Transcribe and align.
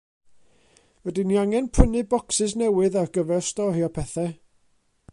Rydyn 1.09 1.29
ni 1.33 1.37
angen 1.41 1.67
prynu 1.79 2.03
bocsys 2.15 2.57
newydd 2.63 3.01
ar 3.05 3.15
gyfer 3.19 3.49
storio 3.53 3.95
pethau. 3.99 4.35